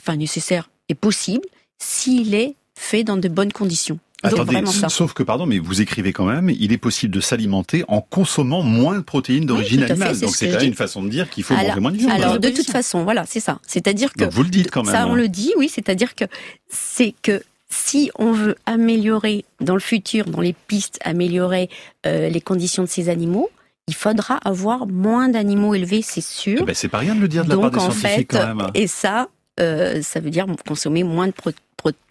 [0.00, 1.46] enfin nécessaire et possible,
[1.79, 3.98] s'il est fait dans de bonnes conditions.
[4.22, 8.00] Attendez, sauf que, pardon, mais vous écrivez quand même, il est possible de s'alimenter en
[8.00, 10.18] consommant moins de protéines d'origine oui, animale.
[10.18, 12.11] Donc c'est quand même une façon de dire qu'il faut alors, manger moins de viande.
[12.12, 13.59] Alors de toute façon, voilà, c'est ça.
[13.66, 14.94] C'est-à-dire que Donc vous le dites quand même.
[14.94, 15.70] Ça, on le dit, oui.
[15.72, 16.24] C'est-à-dire que
[16.68, 21.70] c'est que si on veut améliorer dans le futur, dans les pistes, améliorer
[22.06, 23.48] euh, les conditions de ces animaux,
[23.87, 26.59] il faudra avoir moins d'animaux élevés, c'est sûr.
[26.62, 28.33] Eh ben, c'est pas rien de le dire de Donc, la part des en scientifiques
[28.33, 28.66] fait, quand même.
[28.74, 29.28] Et ça,
[29.61, 31.50] euh, ça veut dire consommer moins de, pro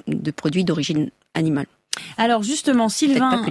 [0.08, 1.68] de produits d'origine animale.
[2.18, 3.42] Alors justement, Sylvain,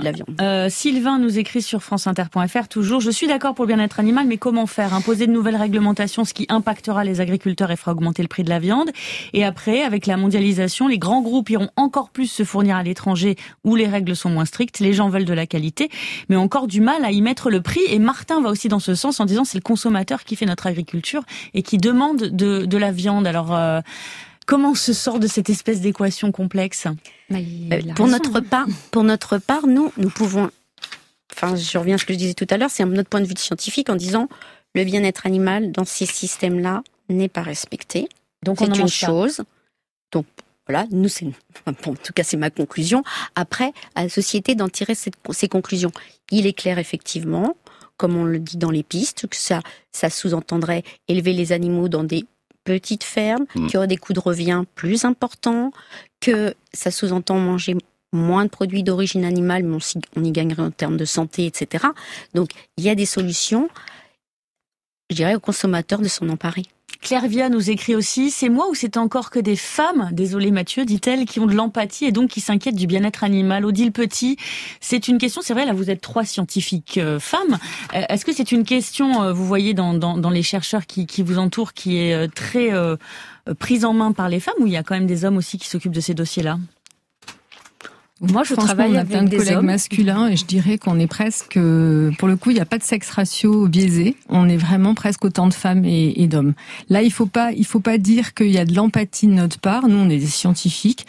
[0.40, 3.00] euh, Sylvain nous écrit sur franceinter.fr toujours.
[3.00, 4.92] Je suis d'accord pour le bien-être animal, mais comment faire?
[4.92, 8.50] Imposer de nouvelles réglementations, ce qui impactera les agriculteurs et fera augmenter le prix de
[8.50, 8.90] la viande.
[9.32, 13.36] Et après, avec la mondialisation, les grands groupes iront encore plus se fournir à l'étranger
[13.64, 14.80] où les règles sont moins strictes.
[14.80, 15.88] Les gens veulent de la qualité,
[16.28, 17.80] mais encore du mal à y mettre le prix.
[17.88, 20.66] Et Martin va aussi dans ce sens en disant c'est le consommateur qui fait notre
[20.66, 21.22] agriculture
[21.54, 23.26] et qui demande de, de la viande.
[23.26, 23.80] Alors euh,
[24.48, 26.86] Comment on se sort de cette espèce d'équation complexe
[27.30, 30.50] euh, Pour notre part, pour notre part, nous, nous pouvons.
[31.30, 33.26] Enfin, je reviens à ce que je disais tout à l'heure, c'est notre point de
[33.26, 34.26] vue scientifique en disant
[34.74, 38.08] le bien-être animal dans ces systèmes-là n'est pas respecté.
[38.42, 39.42] Donc c'est une chose.
[40.12, 40.24] Donc
[40.66, 41.26] voilà, nous c'est,
[41.66, 43.04] en tout cas c'est ma conclusion.
[43.34, 45.92] Après, à la société d'en tirer ces conclusions.
[46.30, 47.54] Il est clair effectivement,
[47.98, 49.60] comme on le dit dans les pistes, que ça,
[49.92, 52.24] ça sous-entendrait élever les animaux dans des
[52.68, 53.66] petite ferme, mm.
[53.68, 55.72] qui aurait des coûts de revient plus importants,
[56.20, 57.76] que ça sous-entend manger
[58.12, 59.78] moins de produits d'origine animale, mais
[60.16, 61.86] on, y gagnerait en termes de santé, etc.
[62.34, 63.68] Donc, il y a des solutions,
[65.10, 66.64] je dirais, aux consommateurs de s'en emparer.
[67.00, 70.84] Claire Via nous écrit aussi, c'est moi ou c'est encore que des femmes, désolé Mathieu,
[70.84, 73.64] dit-elle, qui ont de l'empathie et donc qui s'inquiètent du bien-être animal.
[73.64, 74.36] Odile Petit,
[74.80, 77.58] c'est une question, c'est vrai, là vous êtes trois scientifiques euh, femmes.
[77.94, 81.38] Euh, est-ce que c'est une question, euh, vous voyez dans, les chercheurs qui, qui, vous
[81.38, 82.70] entourent, qui est très
[83.58, 85.56] prise en main par les femmes ou il y a quand même des hommes aussi
[85.58, 86.58] qui s'occupent de ces dossiers-là?
[88.20, 91.58] Moi, je travaille avec plein de collègues masculins et je dirais qu'on est presque,
[92.18, 94.16] pour le coup, il n'y a pas de sexe ratio biaisé.
[94.28, 96.54] On est vraiment presque autant de femmes et, d'hommes.
[96.88, 99.60] Là, il faut pas, il faut pas dire qu'il y a de l'empathie de notre
[99.60, 99.88] part.
[99.88, 101.06] Nous, on est des scientifiques.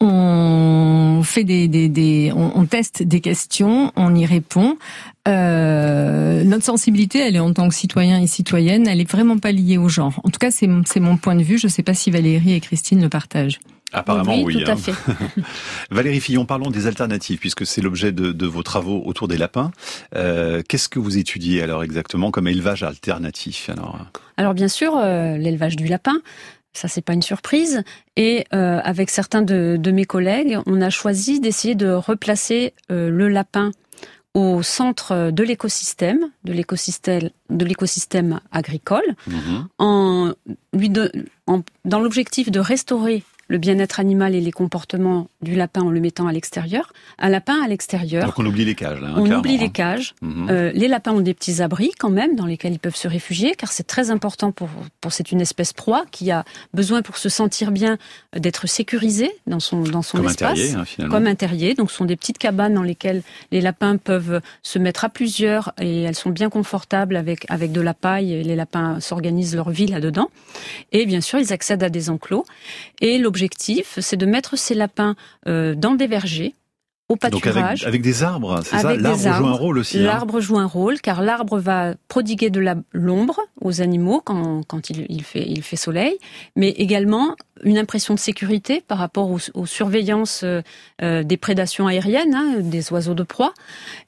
[0.00, 4.76] On fait des, des, des on, on teste des questions, on y répond.
[5.28, 9.52] Euh, notre sensibilité, elle est en tant que citoyen et citoyenne, elle est vraiment pas
[9.52, 10.20] liée au genre.
[10.24, 11.58] En tout cas, c'est mon point de vue.
[11.58, 13.58] Je ne sais pas si Valérie et Christine le partagent.
[13.92, 14.56] Apparemment, oui.
[14.56, 14.76] oui tout à hein.
[14.76, 14.94] fait.
[15.90, 19.70] Valérie Fillon, parlons des alternatives, puisque c'est l'objet de, vos travaux autour des lapins.
[20.16, 23.98] Euh, qu'est-ce que vous étudiez alors exactement comme élevage alternatif alors?
[24.36, 26.14] Alors bien sûr, euh, l'élevage du lapin.
[26.74, 27.82] Ça, c'est pas une surprise.
[28.16, 33.72] Et euh, avec certains de, mes collègues, on a choisi d'essayer de replacer le lapin
[34.34, 39.14] au centre de l'écosystème, de l'écosystème, de l'écosystème agricole,
[39.78, 40.32] en
[40.72, 40.90] lui
[41.46, 43.22] en, dans l'objectif de restaurer
[43.52, 46.90] le bien-être animal et les comportements du lapin en le mettant à l'extérieur.
[47.18, 48.24] Un lapin à l'extérieur.
[48.24, 48.98] Donc on oublie les cages.
[48.98, 50.14] Là, hein, on oublie les cages.
[50.22, 50.48] Mhm.
[50.48, 53.54] Euh, les lapins ont des petits abris quand même dans lesquels ils peuvent se réfugier,
[53.54, 54.70] car c'est très important pour
[55.02, 57.98] pour c'est une espèce proie qui a besoin pour se sentir bien
[58.34, 61.14] d'être sécurisé dans son dans son comme espace, un terrier, hein, finalement.
[61.14, 61.74] comme un terrier.
[61.74, 65.74] Donc ce sont des petites cabanes dans lesquelles les lapins peuvent se mettre à plusieurs
[65.78, 68.32] et elles sont bien confortables avec avec de la paille.
[68.32, 70.30] Et les lapins s'organisent leur vie là-dedans.
[70.92, 72.46] Et bien sûr, ils accèdent à des enclos.
[73.02, 73.41] Et l'objectif
[73.98, 75.14] C'est de mettre ces lapins
[75.46, 76.54] euh, dans des vergers
[77.08, 77.80] au pâturage.
[77.80, 79.98] Donc avec, des arbres, c'est ça L'arbre joue un rôle aussi.
[79.98, 80.02] Hein.
[80.02, 85.06] L'arbre joue un rôle car l'arbre va prodiguer de l'ombre aux animaux quand, quand il,
[85.08, 86.16] il, fait, il fait soleil,
[86.56, 90.62] mais également une impression de sécurité par rapport aux, surveillances euh,
[91.02, 93.54] euh, des prédations aériennes, hein, des oiseaux de proie,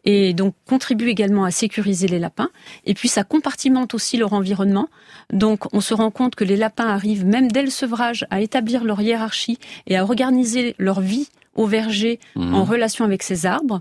[0.04, 2.50] et donc contribue également à sécuriser les lapins.
[2.84, 4.88] Et puis ça compartimente aussi leur environnement.
[5.32, 8.84] Donc on se rend compte que les lapins arrivent même dès le sevrage à établir
[8.84, 12.54] leur hiérarchie et à organiser leur vie au verger mhm.
[12.54, 13.80] en relation avec ces arbres.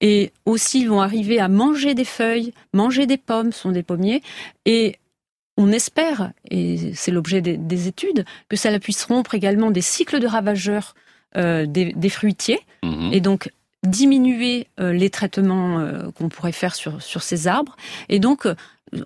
[0.00, 4.22] Et aussi, ils vont arriver à manger des feuilles, manger des pommes, sont des pommiers.
[4.66, 4.96] Et
[5.56, 10.26] on espère, et c'est l'objet des, études, que ça puisse rompre également des cycles de
[10.26, 10.94] ravageurs
[11.36, 12.60] euh, des, fruitiers.
[12.82, 13.10] Mhm.
[13.12, 13.50] Et donc
[13.84, 17.76] diminuer euh, les traitements euh, qu'on pourrait faire sur, sur ces arbres.
[18.08, 18.46] Et donc,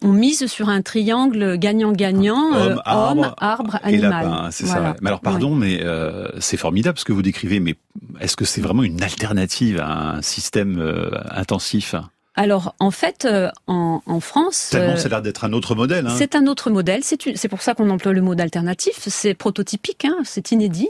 [0.03, 2.53] on mise sur un triangle gagnant-gagnant,
[2.87, 4.49] homme, arbre, animal.
[4.51, 4.97] c'est ça.
[5.01, 7.77] Mais alors, pardon, mais euh, c'est formidable ce que vous décrivez, mais
[8.21, 11.95] est-ce que c'est vraiment une alternative à un système euh, intensif?
[12.35, 16.07] Alors en fait, euh, en, France, tellement ça a l'air d'être un autre modèle.
[16.07, 16.15] Hein.
[16.17, 17.03] C'est un autre modèle.
[17.03, 19.09] C'est pour ça qu'on emploie le mot d'alternatif.
[19.09, 20.89] C'est prototypique, hein, c'est inédit.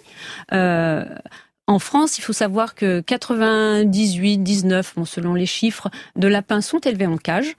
[1.68, 6.78] En France, il faut savoir que 98, 19, bon, selon les chiffres, de lapins sont
[6.78, 7.56] élevés en cage.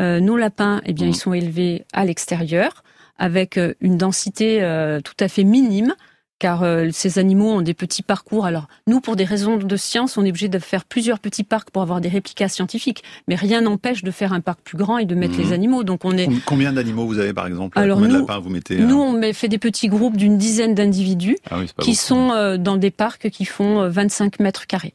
[0.00, 1.14] Euh, nos lapins, eh bien, ils mmh.
[1.14, 2.82] sont élevés à l'extérieur
[3.18, 5.94] avec euh, une densité euh, tout à fait minime
[6.42, 8.46] car ces animaux ont des petits parcours.
[8.46, 11.70] Alors nous, pour des raisons de science, on est obligé de faire plusieurs petits parcs
[11.70, 15.04] pour avoir des réplicas scientifiques, mais rien n'empêche de faire un parc plus grand et
[15.04, 15.52] de mettre les mmh.
[15.52, 15.84] animaux.
[15.84, 16.28] Donc on est.
[16.44, 19.46] Combien d'animaux vous avez par exemple Alors Combien de lapins vous mettez Nous, on fait
[19.46, 24.40] des petits groupes d'une dizaine d'individus ah qui sont dans des parcs qui font 25
[24.40, 24.94] mètres carrés.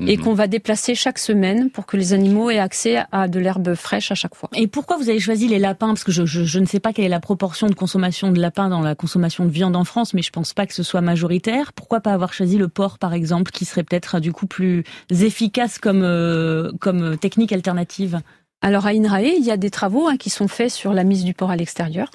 [0.00, 0.24] Et Mhm.
[0.24, 4.10] qu'on va déplacer chaque semaine pour que les animaux aient accès à de l'herbe fraîche
[4.12, 4.48] à chaque fois.
[4.54, 5.88] Et pourquoi vous avez choisi les lapins?
[5.88, 8.40] Parce que je, je, je ne sais pas quelle est la proportion de consommation de
[8.40, 11.00] lapins dans la consommation de viande en France, mais je pense pas que ce soit
[11.00, 11.72] majoritaire.
[11.72, 15.78] Pourquoi pas avoir choisi le porc, par exemple, qui serait peut-être du coup plus efficace
[15.78, 18.20] comme, euh, comme technique alternative?
[18.62, 21.24] Alors à INRAE, il y a des travaux hein, qui sont faits sur la mise
[21.24, 22.10] du porc à l'extérieur.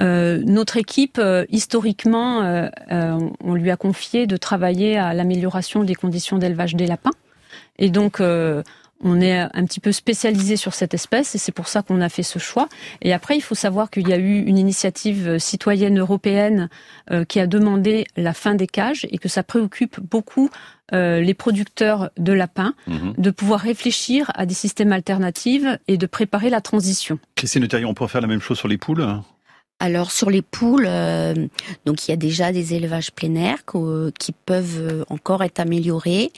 [0.00, 5.84] Euh, notre équipe, euh, historiquement, euh, euh, on lui a confié de travailler à l'amélioration
[5.84, 7.12] des conditions d'élevage des lapins.
[7.78, 8.62] Et donc, euh,
[9.02, 12.08] on est un petit peu spécialisé sur cette espèce et c'est pour ça qu'on a
[12.08, 12.68] fait ce choix.
[13.02, 16.68] Et après, il faut savoir qu'il y a eu une initiative citoyenne européenne
[17.10, 20.48] euh, qui a demandé la fin des cages et que ça préoccupe beaucoup
[20.92, 23.14] euh, les producteurs de lapins Mhm.
[23.18, 27.18] de pouvoir réfléchir à des systèmes alternatifs et de préparer la transition.
[27.36, 29.04] Christine Le Terrier, on pourrait faire la même chose sur les poules?
[29.80, 31.34] Alors sur les poules, euh,
[31.84, 35.60] donc il y a déjà des élevages plein air qu'au- qui peuvent euh, encore être
[35.60, 36.32] améliorés.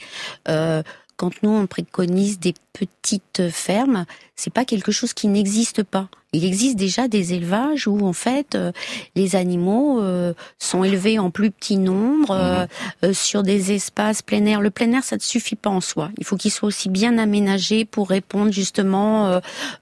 [0.49, 0.81] Euh,
[1.17, 6.09] quand nous on préconise des petites fermes, c'est pas quelque chose qui n'existe pas.
[6.33, 8.71] Il existe déjà des élevages où en fait euh,
[9.15, 12.65] les animaux euh, sont élevés en plus petit nombre euh,
[13.03, 14.61] euh, sur des espaces plein air.
[14.61, 16.11] Le plein air ça ne suffit pas en soi.
[16.19, 19.39] Il faut qu'il soit aussi bien aménagé pour répondre justement euh,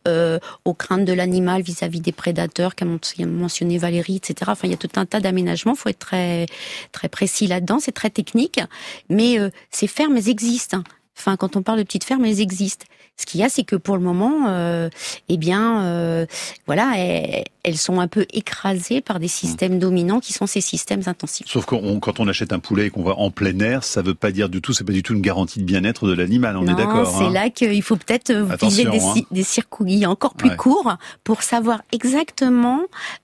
[0.07, 4.51] euh, aux craintes de l'animal vis-à-vis des prédateurs qu'a men- mentionné Valérie, etc.
[4.51, 5.73] Enfin, il y a tout un tas d'aménagements.
[5.73, 6.45] Il faut être très
[6.93, 7.79] très précis là-dedans.
[7.81, 8.61] C'est très technique,
[9.09, 10.81] mais euh, ces fermes elles existent.
[11.17, 12.86] Enfin, quand on parle de petites fermes, elles existent.
[13.17, 14.89] Ce qu'il y a, c'est que pour le moment, euh,
[15.30, 16.25] eh bien, euh,
[16.65, 21.01] voilà, elles, elles sont un peu écrasées par des systèmes dominants qui sont ces systèmes
[21.06, 21.47] intensifs.
[21.47, 24.15] Sauf que quand on achète un poulet et qu'on va en plein air, ça veut
[24.15, 26.63] pas dire du tout, c'est pas du tout une garantie de bien-être de l'animal, on
[26.63, 27.08] non, est d'accord.
[27.08, 27.32] c'est hein.
[27.32, 29.13] là qu'il faut peut-être euh, viser des, hein.
[29.32, 30.58] des circuits encore plus Ouais.
[30.58, 32.82] courts pour savoir exactement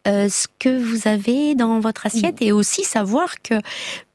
[0.08, 3.56] euh, ce que vous avez dans votre assiette et aussi savoir que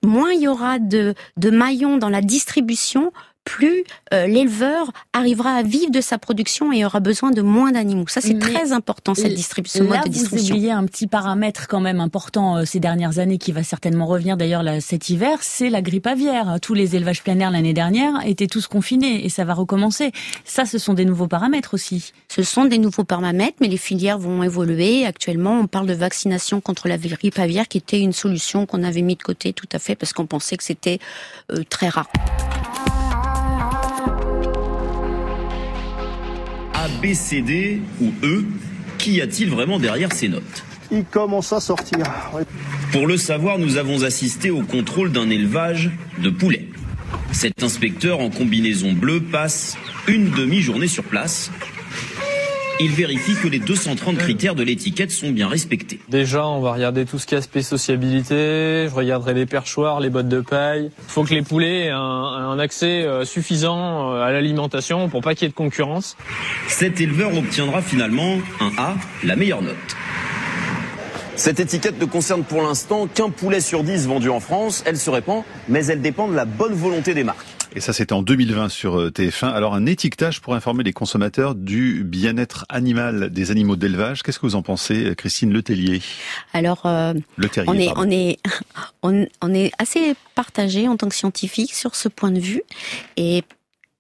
[0.03, 3.13] moins il y aura de, de maillons dans la distribution,
[3.47, 8.05] plus euh, l'éleveur arrivera à vivre de sa production et aura besoin de moins d'animaux.
[8.09, 10.55] Ça, c'est très important, cette distribution, ce Là, mode de vous distribution.
[10.55, 14.37] oubliez un petit paramètre quand même important euh, ces dernières années qui va certainement revenir
[14.37, 16.59] d'ailleurs là, cet hiver, c'est la grippe aviaire.
[16.61, 20.13] Tous les élevages plein air l'année dernière étaient tous confinés et ça va recommencer.
[20.45, 22.13] Ça, ce sont des nouveaux paramètres aussi.
[22.29, 25.07] Ce sont des nouveaux paramètres, mais les filières vont évoluer.
[25.07, 29.03] Actuellement, on parle de vaccination contre la grippe aviaire, qui était une solution qu'on avait
[29.03, 30.99] mis de côté tout à fait parce qu'on pensait que c'était
[31.53, 32.09] euh, très rare.
[36.97, 38.45] A, B, C, D ou E
[38.99, 41.99] Qu'y a-t-il vraiment derrière ces notes Il commence à sortir.
[42.93, 46.69] Pour le savoir, nous avons assisté au contrôle d'un élevage de poulets.
[47.33, 49.77] Cet inspecteur en combinaison bleue passe
[50.09, 51.51] une demi-journée sur place.
[52.79, 55.99] Il vérifie que les 230 critères de l'étiquette sont bien respectés.
[56.11, 58.87] Déjà, on va regarder tout ce qui est aspect sociabilité.
[58.87, 60.91] Je regarderai les perchoirs, les bottes de paille.
[60.99, 65.23] Il faut que les poulets aient un, un accès euh, suffisant euh, à l'alimentation pour
[65.23, 66.19] pas qu'il y ait de concurrence.
[66.69, 69.75] Cet éleveur obtiendra finalement un A, la meilleure note.
[71.35, 74.83] Cette étiquette ne concerne pour l'instant qu'un poulet sur 10 vendu en France.
[74.85, 77.56] Elle se répand, mais elle dépend de la bonne volonté des marques.
[77.77, 79.49] Et ça, c'était en 2020 sur euh, TF1.
[79.49, 84.23] Alors, un étiquetage pour informer les consommateurs du bien-être animal des animaux d'élevage.
[84.23, 86.01] Qu'est-ce que vous en pensez, Christine Letellier
[86.55, 88.39] Alors, euh, Le terrier, on est, on est,
[89.03, 92.63] on, on est assez partagé en tant que scientifique sur ce point de vue.
[93.19, 93.43] Et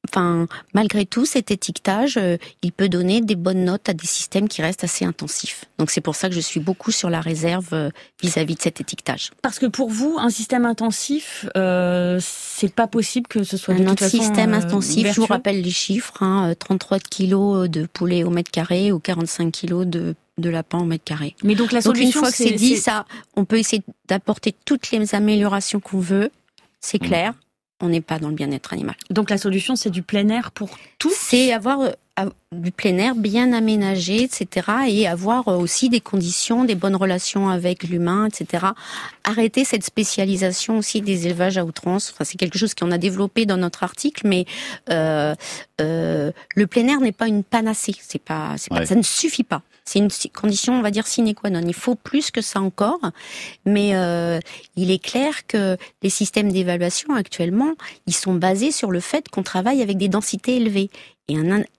[0.08, 4.48] enfin, malgré tout, cet étiquetage, euh, il peut donner des bonnes notes à des systèmes
[4.48, 5.64] qui restent assez intensifs.
[5.78, 7.90] Donc c'est pour ça que je suis beaucoup sur la réserve euh,
[8.22, 9.30] vis-à-vis de cet étiquetage.
[9.42, 13.82] Parce que pour vous, un système intensif, euh, c'est pas possible que ce soit de
[13.82, 17.68] Un toute façon, système euh, intensif, je vous rappelle les chiffres, hein, euh, 33 kilos
[17.68, 21.34] de poulet au mètre carré ou 45 kilos de, de lapin au mètre carré.
[21.44, 23.04] Mais donc la Donc une fois que c'est dit, ça,
[23.36, 26.30] on peut essayer d'apporter toutes les améliorations qu'on veut,
[26.80, 26.98] c'est
[27.30, 27.34] Mmh.
[27.82, 28.94] On n'est pas dans le bien-être animal.
[29.10, 31.12] Donc la solution, c'est du plein air pour tout.
[31.14, 34.66] C'est avoir euh, du plein air bien aménagé, etc.
[34.88, 38.68] Et avoir euh, aussi des conditions, des bonnes relations avec l'humain, etc.
[39.24, 42.10] Arrêter cette spécialisation aussi des élevages à outrance.
[42.14, 44.46] Enfin, c'est quelque chose qu'on a développé dans notre article, mais
[44.88, 45.34] euh,
[45.82, 47.94] euh, le plein air n'est pas une panacée.
[48.00, 48.86] C'est pas, c'est pas, Ouais.
[48.86, 49.60] ça ne suffit pas.
[49.86, 51.62] C'est une condition, on va dire, sine qua non.
[51.66, 53.00] Il faut plus que ça encore.
[53.64, 54.40] Mais euh,
[54.74, 57.74] il est clair que les systèmes d'évaluation actuellement,
[58.06, 60.90] ils sont basés sur le fait qu'on travaille avec des densités élevées.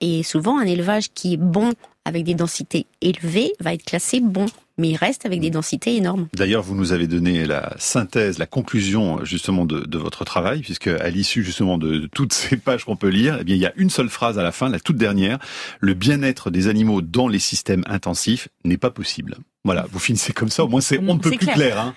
[0.00, 1.72] Et souvent, un élevage qui est bon
[2.04, 4.46] avec des densités élevées va être classé bon,
[4.78, 6.28] mais il reste avec des densités énormes.
[6.34, 10.86] D'ailleurs, vous nous avez donné la synthèse, la conclusion justement de, de votre travail, puisque
[10.88, 13.66] à l'issue justement de, de toutes ces pages qu'on peut lire, eh bien il y
[13.66, 15.38] a une seule phrase à la fin, la toute dernière
[15.80, 19.36] le bien-être des animaux dans les systèmes intensifs n'est pas possible.
[19.64, 21.54] Voilà, vous finissez comme ça, au moins c'est on ne peut plus clair.
[21.54, 21.80] clair.
[21.80, 21.94] hein.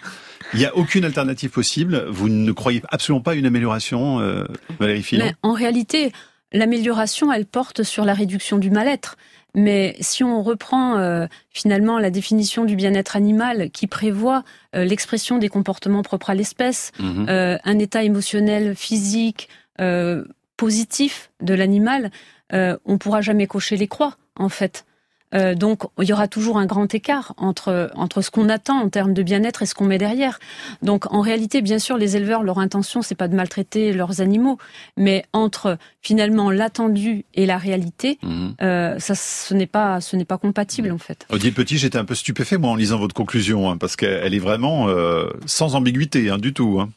[0.53, 2.05] Il n'y a aucune alternative possible.
[2.09, 4.43] Vous ne croyez absolument pas à une amélioration, euh,
[4.79, 6.11] Valérie Mais En réalité,
[6.51, 9.15] l'amélioration, elle porte sur la réduction du mal-être.
[9.53, 14.43] Mais si on reprend euh, finalement la définition du bien-être animal qui prévoit
[14.75, 17.25] euh, l'expression des comportements propres à l'espèce, Mhm.
[17.29, 19.49] euh, un état émotionnel, physique,
[19.81, 20.23] euh,
[20.57, 22.11] positif de l'animal,
[22.53, 24.85] euh, on pourra jamais cocher les croix en fait.
[25.33, 28.89] Euh, donc il y aura toujours un grand écart entre entre ce qu'on attend en
[28.89, 30.39] termes de bien-être et ce qu'on met derrière.
[30.81, 34.57] Donc en réalité, bien sûr, les éleveurs, leur intention c'est pas de maltraiter leurs animaux,
[34.97, 38.55] mais entre finalement l'attendu et la réalité, Mhm.
[38.61, 41.25] euh, ça ce n'est pas ce n'est pas compatible en fait.
[41.29, 44.39] Odile Petit, j'étais un peu stupéfait moi en lisant votre conclusion, hein, parce qu'elle est
[44.39, 46.79] vraiment euh, sans ambiguïté hein, du tout.
[46.81, 46.89] Hein.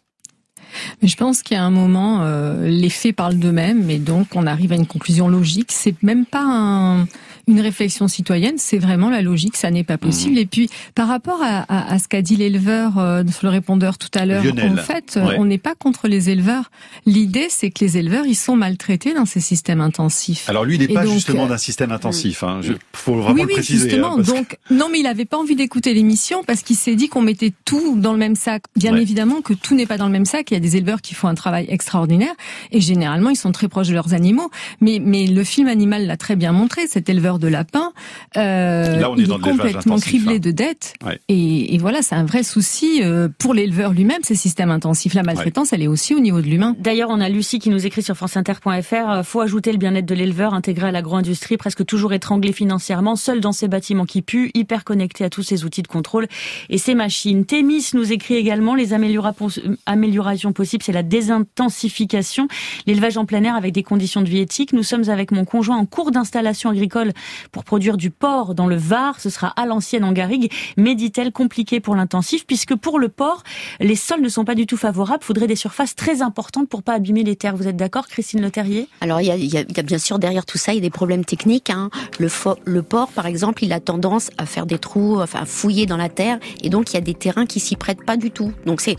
[1.03, 4.29] Mais je pense qu'il y a un moment, euh, les faits parlent d'eux-mêmes, et donc
[4.35, 5.71] on arrive à une conclusion logique.
[5.73, 7.07] C'est même pas un-
[7.47, 9.57] une réflexion citoyenne, c'est vraiment la logique.
[9.59, 10.39] Ça n'est pas possible.
[10.39, 14.09] Et puis, par rapport à, à- à ce qu'a dit l'éleveur euh, le répondeur tout
[14.15, 15.37] à l'heure, en fait, euh, Ouais.
[15.39, 16.71] on n'est pas contre les éleveurs.
[17.05, 20.49] L'idée, c'est que les éleveurs, ils sont maltraités dans ces systèmes intensifs.
[20.49, 22.43] Alors lui, il n'est pas donc, justement euh, d'un système intensif.
[22.45, 22.61] Hein.
[22.63, 23.91] Je, faut vraiment oui, le oui, préciser.
[23.91, 24.15] justement.
[24.19, 27.09] hein, que- Donc, non, mais il avait pas envie d'écouter l'émission parce qu'il s'est dit
[27.09, 28.63] qu'on mettait tout dans le même sac.
[28.75, 29.03] Bien Ouais.
[29.03, 30.51] évidemment que tout n'est pas dans le même sac.
[30.51, 32.33] Il y a des éleveurs qui font un travail extraordinaire
[32.73, 34.51] et généralement ils sont très proches de leurs animaux.
[34.81, 36.87] Mais, mais le film Animal l'a très bien montré.
[36.87, 37.93] Cet éleveur de lapins,
[38.37, 40.39] euh, Là, on est il dans est complètement intensif, criblé hein.
[40.39, 40.95] de dettes.
[41.05, 41.19] Ouais.
[41.29, 44.23] Et, et voilà, c'est un vrai souci euh, pour l'éleveur lui-même.
[44.23, 46.75] Ces systèmes intensifs, la maltraitance, elle est aussi au niveau de l'humain.
[46.79, 50.15] D'ailleurs, on a Lucie qui nous écrit sur franceinter.fr euh, faut ajouter le bien-être de
[50.15, 54.85] l'éleveur intégré à l'agro-industrie, presque toujours étranglé financièrement, seul dans ses bâtiments qui puent, hyper
[54.85, 56.27] connecté à tous ses outils de contrôle
[56.71, 57.45] et ses machines.
[57.45, 62.49] Témis nous écrit également les améliora- euh, améliorations possibles, c'est la désintensification,
[62.87, 64.73] l'élevage en plein air avec des conditions de vie éthiques.
[64.73, 67.13] Nous sommes avec mon conjoint en cours d'installation agricole
[67.53, 69.21] pour produire du porc dans le Var.
[69.21, 73.43] Ce sera à l'ancienne en Garrigue, mais dit-elle compliqué pour l'intensif puisque pour le porc,
[73.81, 75.23] les sols ne sont pas du tout favorables.
[75.23, 77.57] Faudrait des surfaces très importantes pour pas abîmer les terres.
[77.57, 80.47] Vous êtes d'accord, Christine Le Terrier Alors il y a, il il bien sûr derrière
[80.47, 81.71] tout ça, il y a des problèmes techniques.
[81.71, 81.91] hein.
[82.19, 85.97] Le, porc, par exemple, il a tendance à faire des trous, enfin à fouiller dans
[85.97, 88.53] la terre, et donc il y a des terrains qui s'y prêtent pas du tout.
[88.67, 88.97] Donc c'est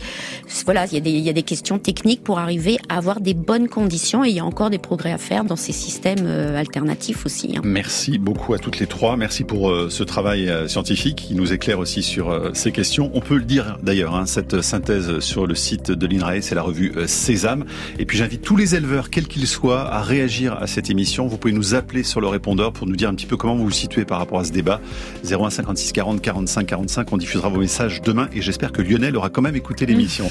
[0.66, 4.26] voilà, il il y a des questions techniques pour arriver à avoir des bonnes conditions,
[4.26, 7.56] et il y a encore des progrès à faire dans ces systèmes euh, alternatifs aussi.
[7.56, 7.62] hein.
[7.64, 9.16] Merci beaucoup à toutes les trois.
[9.16, 13.12] Merci pour euh, ce travail euh, scientifique qui nous éclaire aussi sur ces questions.
[13.14, 16.62] On peut le dire d'ailleurs, hein, cette synthèse sur le site de l'INRAE, c'est la
[16.62, 17.66] revue Sésame.
[18.00, 21.28] Et puis j'invite tous les éleveurs, quels qu'ils soient, à réagir à cette émission.
[21.28, 23.66] Vous pouvez nous appeler sur le répondeur pour nous dire un petit peu comment vous
[23.66, 24.82] vous situez par rapport à ce débat.
[25.30, 27.14] 01 56 40 45 45.
[27.14, 30.30] On diffusera vos messages demain et j'espère que Lionel aura quand même écouté l'émission.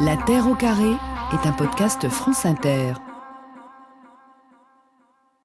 [0.00, 0.92] La Terre au carré
[1.32, 2.92] est un podcast France Inter.